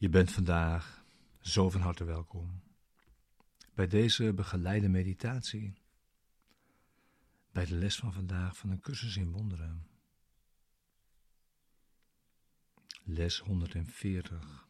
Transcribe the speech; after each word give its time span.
Je 0.00 0.08
bent 0.08 0.32
vandaag 0.32 1.04
zo 1.40 1.70
van 1.70 1.80
harte 1.80 2.04
welkom 2.04 2.62
bij 3.74 3.86
deze 3.86 4.32
begeleide 4.32 4.88
meditatie, 4.88 5.74
bij 7.52 7.64
de 7.64 7.74
les 7.74 7.96
van 7.96 8.12
vandaag 8.12 8.56
van 8.56 8.70
een 8.70 8.80
cursus 8.80 9.16
in 9.16 9.30
wonderen. 9.30 9.86
Les 13.04 13.38
140. 13.38 14.68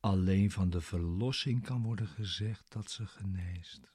Alleen 0.00 0.50
van 0.50 0.70
de 0.70 0.80
verlossing 0.80 1.62
kan 1.62 1.82
worden 1.82 2.08
gezegd 2.08 2.72
dat 2.72 2.90
ze 2.90 3.06
geneest. 3.06 3.92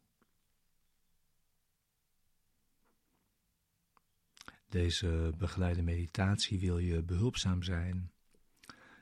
Deze 4.69 5.33
begeleide 5.37 5.81
meditatie 5.81 6.59
wil 6.59 6.77
je 6.77 7.03
behulpzaam 7.03 7.63
zijn 7.63 8.11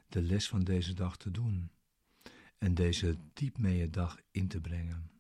de 0.10 0.22
les 0.22 0.48
van 0.48 0.64
deze 0.64 0.94
dag 0.94 1.18
te 1.18 1.32
doen 1.32 1.72
en 2.58 2.74
deze 2.74 3.18
diep 3.34 3.58
dag 3.94 4.18
in 4.32 4.48
te 4.48 4.62
brengen. 4.62 5.12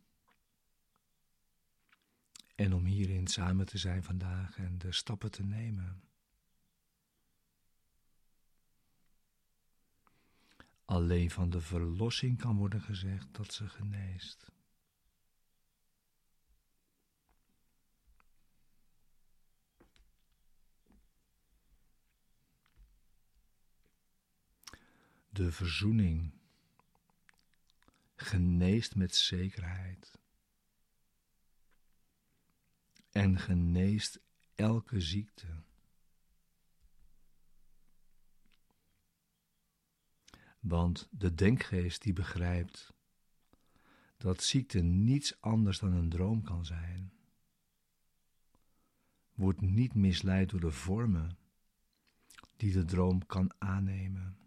En 2.56 2.74
om 2.74 2.86
hierin 2.86 3.28
samen 3.28 3.66
te 3.66 3.78
zijn 3.78 4.04
vandaag 4.04 4.58
en 4.58 4.78
de 4.78 4.92
stappen 4.92 5.32
te 5.32 5.44
nemen. 5.44 6.02
Alleen 10.86 11.32
van 11.32 11.50
de 11.50 11.62
verlossing 11.62 12.38
kan 12.38 12.58
worden 12.58 12.82
gezegd 12.82 13.28
dat 13.32 13.54
ze 13.54 13.70
geneest. 13.70 14.52
De 25.38 25.52
verzoening 25.52 26.32
geneest 28.16 28.96
met 28.96 29.16
zekerheid 29.16 30.20
en 33.12 33.40
geneest 33.40 34.20
elke 34.56 35.02
ziekte. 35.02 35.48
Want 40.60 41.08
de 41.12 41.34
denkgeest 41.34 42.02
die 42.02 42.14
begrijpt 42.14 42.94
dat 44.18 44.44
ziekte 44.44 44.80
niets 44.80 45.42
anders 45.42 45.80
dan 45.80 45.94
een 45.94 46.10
droom 46.10 46.44
kan 46.44 46.66
zijn, 46.66 47.14
wordt 49.34 49.62
niet 49.62 49.94
misleid 49.94 50.50
door 50.50 50.60
de 50.60 50.72
vormen 50.72 51.38
die 52.56 52.72
de 52.72 52.86
droom 52.86 53.26
kan 53.26 53.52
aannemen. 53.58 54.47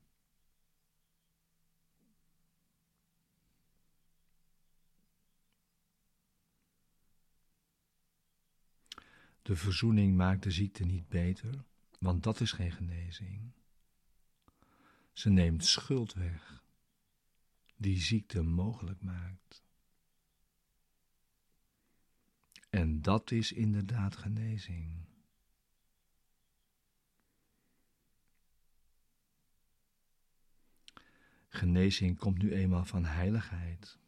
De 9.42 9.56
verzoening 9.56 10.16
maakt 10.16 10.42
de 10.42 10.50
ziekte 10.50 10.84
niet 10.84 11.08
beter, 11.08 11.64
want 11.98 12.22
dat 12.22 12.40
is 12.40 12.52
geen 12.52 12.72
genezing. 12.72 13.52
Ze 15.12 15.30
neemt 15.30 15.64
schuld 15.64 16.12
weg, 16.12 16.64
die 17.76 18.00
ziekte 18.00 18.42
mogelijk 18.42 19.02
maakt. 19.02 19.62
En 22.70 23.02
dat 23.02 23.30
is 23.30 23.52
inderdaad 23.52 24.16
genezing. 24.16 25.08
Genezing 31.48 32.18
komt 32.18 32.38
nu 32.38 32.52
eenmaal 32.52 32.84
van 32.84 33.04
heiligheid. 33.04 33.98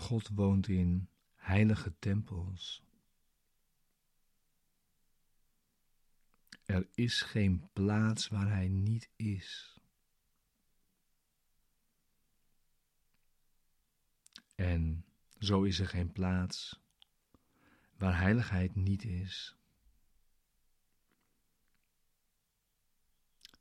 God 0.00 0.28
woont 0.28 0.68
in 0.68 1.08
heilige 1.34 1.98
tempels. 1.98 2.82
Er 6.64 6.88
is 6.94 7.22
geen 7.22 7.70
plaats 7.72 8.28
waar 8.28 8.48
Hij 8.48 8.68
niet 8.68 9.10
is. 9.16 9.80
En 14.54 15.04
zo 15.38 15.62
is 15.62 15.78
er 15.78 15.88
geen 15.88 16.12
plaats 16.12 16.80
waar 17.96 18.18
heiligheid 18.18 18.74
niet 18.74 19.04
is. 19.04 19.56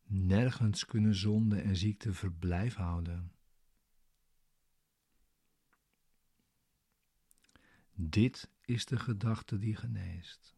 Nergens 0.03 0.85
kunnen 0.85 1.15
zonde 1.15 1.61
en 1.61 1.75
ziekte 1.75 2.13
verblijf 2.13 2.75
houden. 2.75 3.38
Dit 8.01 8.49
is 8.61 8.85
de 8.85 8.99
gedachte 8.99 9.57
die 9.57 9.75
geneest. 9.75 10.55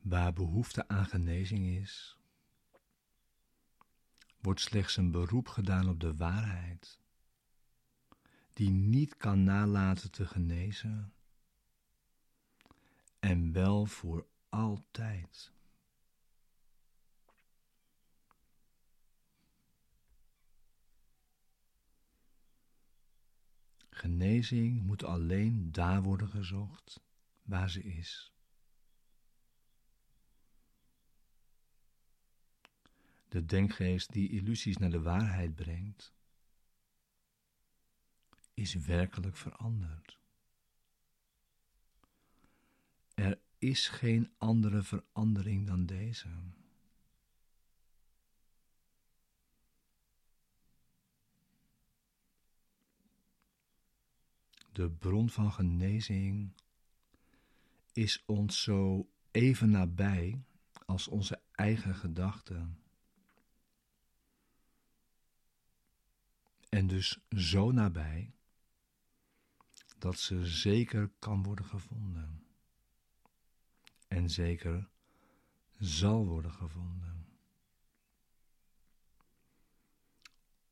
Waar 0.00 0.32
behoefte 0.32 0.88
aan 0.88 1.06
genezing 1.06 1.66
is, 1.66 2.18
wordt 4.40 4.60
slechts 4.60 4.96
een 4.96 5.10
beroep 5.10 5.48
gedaan 5.48 5.88
op 5.88 6.00
de 6.00 6.16
waarheid, 6.16 6.98
die 8.52 8.70
niet 8.70 9.16
kan 9.16 9.44
nalaten 9.44 10.10
te 10.10 10.26
genezen 10.26 11.12
en 13.18 13.52
wel 13.52 13.86
voor 13.86 14.30
altijd. 14.52 15.52
Genezing 23.90 24.82
moet 24.82 25.04
alleen 25.04 25.72
daar 25.72 26.02
worden 26.02 26.28
gezocht 26.28 27.00
waar 27.42 27.70
ze 27.70 27.82
is. 27.82 28.32
De 33.28 33.44
denkgeest 33.44 34.12
die 34.12 34.30
illusies 34.30 34.76
naar 34.76 34.90
de 34.90 35.02
waarheid 35.02 35.54
brengt, 35.54 36.12
is 38.54 38.74
werkelijk 38.74 39.36
veranderd. 39.36 40.18
Er 43.14 43.40
is 43.62 43.88
geen 43.88 44.32
andere 44.38 44.82
verandering 44.82 45.66
dan 45.66 45.86
deze. 45.86 46.28
De 54.72 54.90
bron 54.90 55.30
van 55.30 55.52
genezing 55.52 56.52
is 57.92 58.22
ons 58.26 58.62
zo 58.62 59.08
even 59.30 59.70
nabij 59.70 60.44
als 60.86 61.08
onze 61.08 61.40
eigen 61.52 61.94
gedachten. 61.94 62.78
En 66.68 66.86
dus 66.86 67.18
zo 67.28 67.70
nabij 67.70 68.34
dat 69.98 70.18
ze 70.18 70.46
zeker 70.46 71.10
kan 71.18 71.42
worden 71.42 71.64
gevonden 71.64 72.50
en 74.12 74.30
zeker 74.30 74.88
zal 75.78 76.26
worden 76.26 76.52
gevonden. 76.52 77.26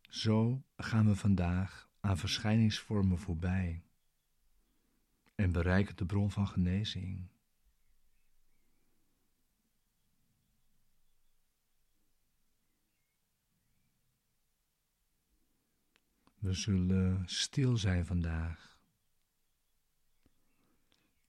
Zo 0.09 0.65
gaan 0.77 1.07
we 1.07 1.17
vandaag 1.17 1.91
aan 2.01 2.19
verschijningsvormen 2.19 3.19
voorbij 3.19 3.85
en 5.35 5.53
bereiken 5.53 5.97
de 5.97 6.07
bron 6.07 6.31
van 6.31 6.49
genezing. 6.49 7.29
We 16.39 16.53
zullen 16.53 17.29
stil 17.29 17.77
zijn 17.77 18.07
vandaag 18.07 18.70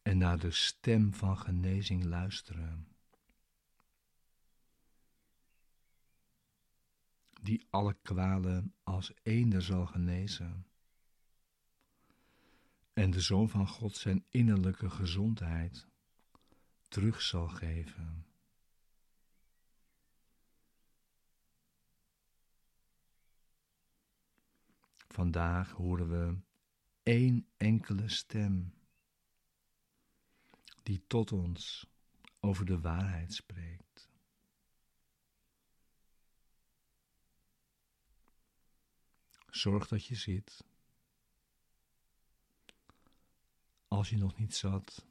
en 0.01 0.17
naar 0.17 0.39
de 0.39 0.51
stem 0.51 1.13
van 1.13 1.37
genezing 1.37 2.03
luisteren. 2.03 2.87
Die 7.41 7.67
alle 7.69 7.97
kwalen 8.01 8.73
als 8.83 9.13
eender 9.23 9.61
zal 9.61 9.85
genezen. 9.85 10.65
En 12.93 13.11
de 13.11 13.21
Zoon 13.21 13.49
van 13.49 13.67
God 13.67 13.95
zijn 13.95 14.25
innerlijke 14.29 14.89
gezondheid 14.89 15.87
terug 16.87 17.21
zal 17.21 17.47
geven. 17.47 18.25
Vandaag 25.07 25.71
horen 25.71 26.09
we 26.09 26.37
één 27.03 27.47
enkele 27.57 28.09
stem 28.09 28.73
die 30.83 31.03
tot 31.07 31.31
ons 31.31 31.87
over 32.39 32.65
de 32.65 32.79
waarheid 32.79 33.33
spreekt. 33.33 34.09
Zorg 39.49 39.87
dat 39.87 40.05
je 40.05 40.15
zit. 40.15 40.63
Als 43.87 44.09
je 44.09 44.17
nog 44.17 44.37
niet 44.37 44.55
zat, 44.55 45.05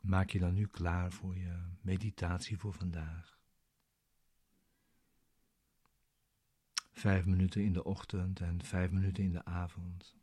maak 0.00 0.30
je 0.30 0.38
dan 0.38 0.54
nu 0.54 0.66
klaar 0.66 1.12
voor 1.12 1.36
je 1.36 1.70
meditatie 1.80 2.58
voor 2.58 2.72
vandaag. 2.72 3.38
Vijf 6.92 7.24
minuten 7.24 7.62
in 7.62 7.72
de 7.72 7.84
ochtend 7.84 8.40
en 8.40 8.64
vijf 8.64 8.90
minuten 8.90 9.24
in 9.24 9.32
de 9.32 9.44
avond. 9.44 10.17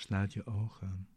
Sluit 0.00 0.32
je 0.32 0.46
ogen. 0.46 1.08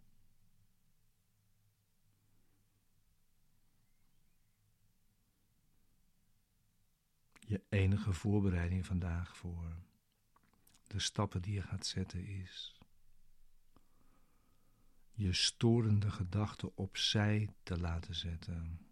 Je 7.40 7.64
enige 7.70 8.14
voorbereiding 8.14 8.86
vandaag 8.86 9.38
voor 9.38 9.76
de 10.88 11.00
stappen 11.00 11.42
die 11.42 11.54
je 11.54 11.62
gaat 11.62 11.86
zetten 11.86 12.26
is 12.26 12.78
je 15.12 15.34
storende 15.34 16.12
gedachten 16.12 16.78
opzij 16.78 17.56
te 17.64 17.80
laten 17.80 18.16
zetten. 18.16 18.88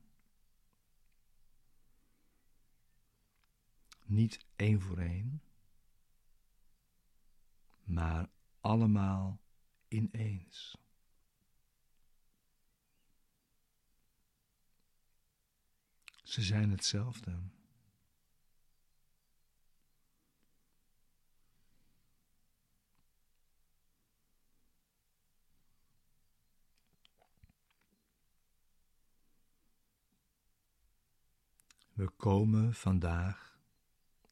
Niet 4.05 4.45
één 4.55 4.81
voor 4.81 4.97
één, 4.97 5.41
maar 7.83 8.29
allemaal 8.59 9.41
ineens. 9.91 10.77
Ze 16.23 16.41
zijn 16.41 16.71
hetzelfde. 16.71 17.39
We 31.93 32.09
komen 32.09 32.73
vandaag 32.73 33.59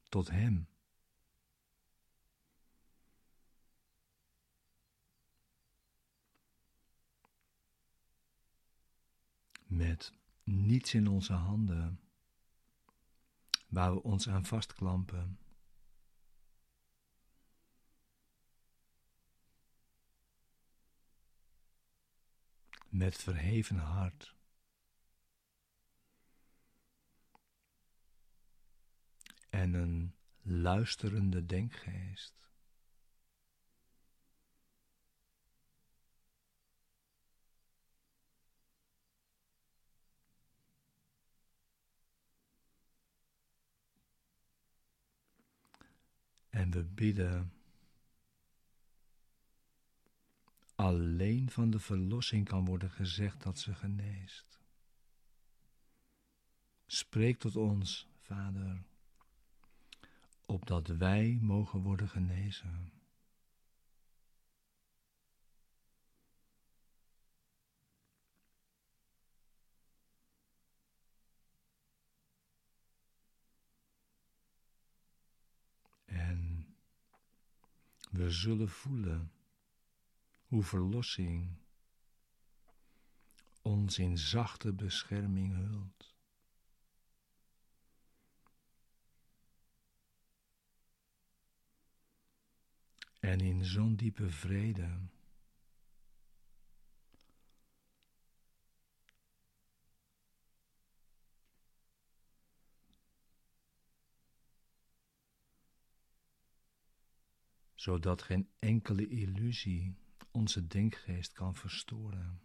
tot 0.08 0.30
Hem. 0.30 0.69
Met 9.80 10.12
niets 10.42 10.94
in 10.94 11.08
onze 11.08 11.32
handen 11.32 12.00
waar 13.68 13.94
we 13.94 14.02
ons 14.02 14.28
aan 14.28 14.44
vastklampen. 14.44 15.38
Met 22.88 23.16
verheven 23.16 23.78
hart. 23.78 24.34
en 29.50 29.74
een 29.74 30.14
luisterende 30.42 31.46
denkgeest. 31.46 32.49
We 46.70 46.84
bidden 46.84 47.52
alleen 50.74 51.50
van 51.50 51.70
de 51.70 51.78
verlossing 51.78 52.48
kan 52.48 52.64
worden 52.64 52.90
gezegd 52.90 53.42
dat 53.42 53.58
ze 53.58 53.74
geneest. 53.74 54.58
Spreek 56.86 57.38
tot 57.38 57.56
ons, 57.56 58.08
Vader 58.20 58.82
opdat 60.50 60.86
wij 60.86 61.38
mogen 61.40 61.80
worden 61.80 62.08
genezen. 62.08 62.92
We 78.10 78.30
zullen 78.30 78.68
voelen 78.68 79.32
hoe 80.42 80.62
verlossing 80.62 81.48
ons 83.62 83.98
in 83.98 84.18
zachte 84.18 84.72
bescherming 84.72 85.54
hult. 85.54 86.14
En 93.20 93.40
in 93.40 93.64
zo'n 93.64 93.96
diepe 93.96 94.30
vrede. 94.30 94.98
Zodat 107.80 108.22
geen 108.22 108.48
enkele 108.58 109.08
illusie 109.08 109.94
onze 110.30 110.66
denkgeest 110.66 111.32
kan 111.32 111.54
verstoren. 111.54 112.40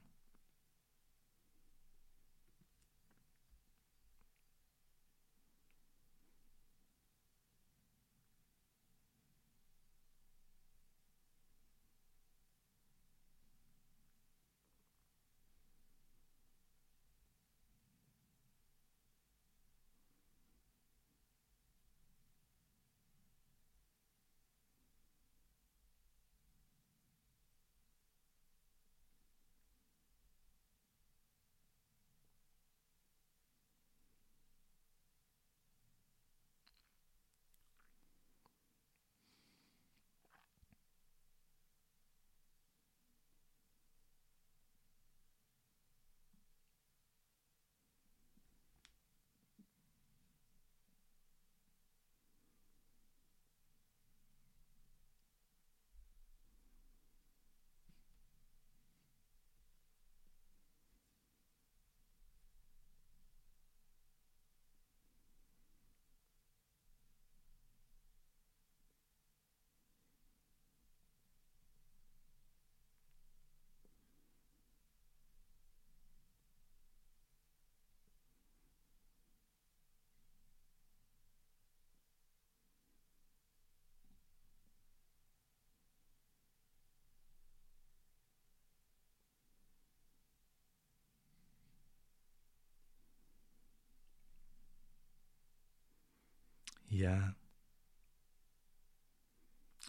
Ja, 96.95 97.35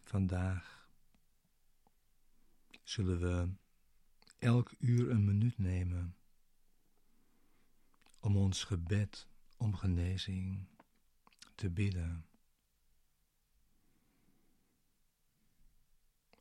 vandaag 0.05 0.89
zullen 2.83 3.21
we 3.21 3.53
elk 4.39 4.73
uur 4.79 5.11
een 5.11 5.25
minuut 5.25 5.59
nemen 5.59 6.17
om 8.21 8.37
ons 8.37 8.65
gebed 8.65 9.27
om 9.57 9.75
genezing 9.75 10.67
te 11.55 11.71
bidden. 11.71 12.27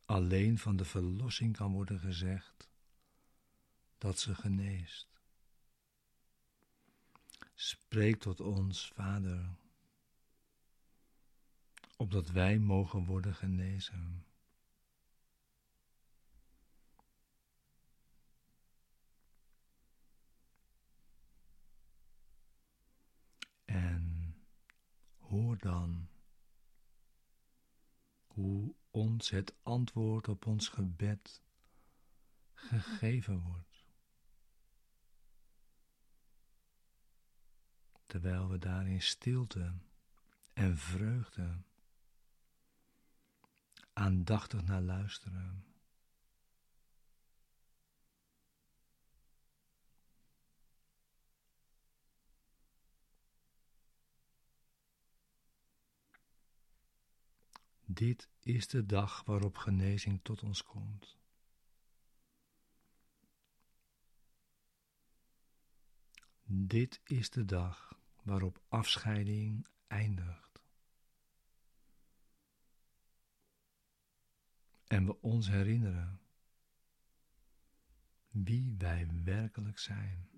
Alleen 0.04 0.58
van 0.58 0.76
de 0.76 0.84
verlossing 0.84 1.56
kan 1.56 1.72
worden 1.72 2.00
gezegd 2.00 2.68
dat 3.98 4.18
ze 4.18 4.34
geneest. 4.34 5.20
Spreek 7.54 8.20
tot 8.20 8.40
ons, 8.40 8.88
Vader, 8.94 9.64
opdat 11.96 12.30
wij 12.30 12.58
mogen 12.58 13.04
worden 13.04 13.34
genezen. 13.34 14.24
En 23.64 24.34
hoor 25.18 25.58
dan 25.58 26.08
hoe 28.26 28.74
ons 28.90 29.30
het 29.30 29.54
antwoord 29.62 30.28
op 30.28 30.46
ons 30.46 30.68
gebed 30.68 31.42
gegeven 32.54 33.40
wordt. 33.42 33.84
Terwijl 38.06 38.48
we 38.48 38.58
daar 38.58 38.86
in 38.86 39.02
stilte 39.02 39.74
en 40.52 40.78
vreugde 40.78 41.58
aandachtig 43.98 44.62
naar 44.62 44.82
luisteren. 44.82 45.64
Dit 57.84 58.28
is 58.40 58.66
de 58.68 58.86
dag 58.86 59.24
waarop 59.24 59.56
genezing 59.56 60.20
tot 60.22 60.42
ons 60.42 60.62
komt. 60.62 61.16
Dit 66.44 67.00
is 67.04 67.30
de 67.30 67.44
dag 67.44 67.98
waarop 68.22 68.60
afscheiding 68.68 69.66
eindigt. 69.86 70.45
En 74.86 75.06
we 75.06 75.20
ons 75.20 75.48
herinneren 75.48 76.20
wie 78.30 78.74
wij 78.78 79.08
werkelijk 79.24 79.78
zijn. 79.78 80.28